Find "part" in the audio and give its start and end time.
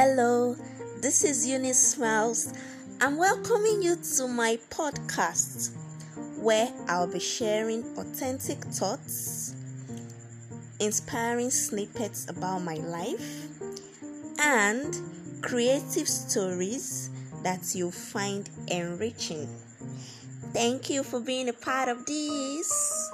21.52-21.88